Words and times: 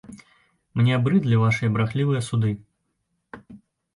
Мне 0.79 0.91
абрыдлі 0.99 1.35
вашыя 1.41 1.73
брахлівыя 1.75 2.21
суды! 2.29 2.51